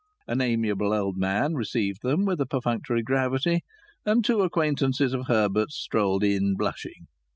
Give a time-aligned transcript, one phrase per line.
[0.27, 3.59] An amiable old man received them with a perfunctory gravity,
[4.03, 7.05] and two acquaintances of Herbert's strolled in, blushing.